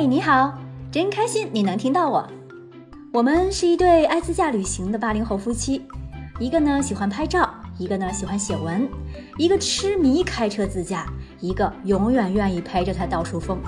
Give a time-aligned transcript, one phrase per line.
[0.00, 0.54] 嗨，你好，
[0.90, 2.26] 真开心你能听到我。
[3.12, 5.82] 我们是一对爱自驾旅行的八零后夫妻，
[6.38, 8.88] 一个呢喜欢拍照，一个呢喜欢写文，
[9.36, 11.04] 一个痴迷开车自驾，
[11.38, 13.60] 一个永远愿意陪着他到处疯。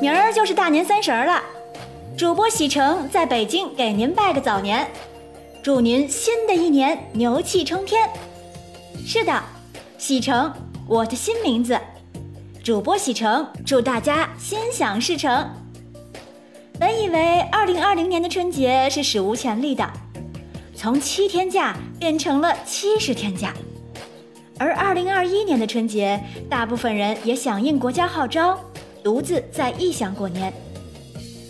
[0.00, 1.42] 明儿就是大年三十了，
[2.16, 4.88] 主播喜成在北京给您拜个早年，
[5.60, 8.08] 祝您新的一年牛气冲天。
[9.04, 9.42] 是的，
[10.02, 10.52] 喜成，
[10.88, 11.78] 我的新名字，
[12.60, 15.48] 主播喜成，祝大家心想事成。
[16.76, 19.88] 本以为二零二零年的春节是史无前例的，
[20.74, 23.54] 从七天假变成了七十天假，
[24.58, 28.58] 而二零二一年的春节，大部分人也响应国家号召。
[29.04, 30.52] 独自在异乡过年，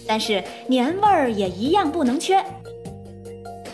[0.06, 2.44] 但是年味儿也一样不能缺。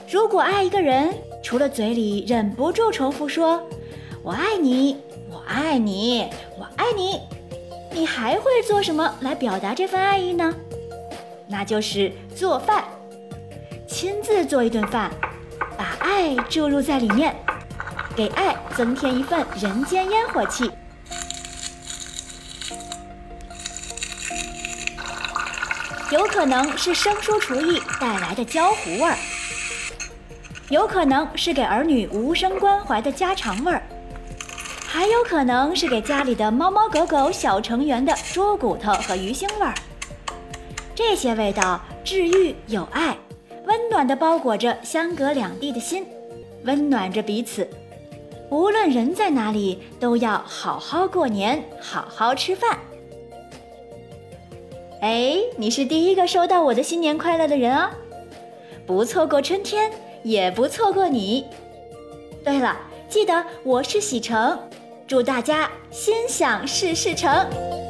[0.08, 3.60] 如果爱一个人，除了嘴里忍不住重复说
[4.28, 4.94] “我爱你，
[5.30, 7.18] 我爱你，我爱你”，
[7.90, 10.54] 你还会做什么来表达这份爱意呢？
[11.46, 12.84] 那就是做饭，
[13.88, 15.10] 亲自做一顿饭，
[15.78, 17.34] 把爱注入在里面，
[18.14, 20.70] 给爱增添一份人间烟火气。
[26.10, 29.16] 有可能是生疏厨艺带来的焦糊味儿，
[30.68, 33.82] 有可能是给儿女无声关怀的家常味儿，
[34.90, 39.74] 还有可能是给家里的猫猫狗狗小成员的猪骨头和鱼腥味儿。
[40.94, 43.14] 这些味道治愈有爱，
[43.66, 46.06] 温暖地包裹着相隔两地的心，
[46.64, 47.68] 温暖着彼此。
[48.48, 52.78] 无论人在哪里，都要好好过年，好好吃饭。
[55.02, 57.90] 哎，你是第一个收到我的新年快乐的人哦，
[58.86, 61.44] 不错过春天，也不错过你。
[62.42, 62.74] 对了，
[63.06, 64.58] 记得我是喜成，
[65.08, 67.87] 祝大家心想事事成。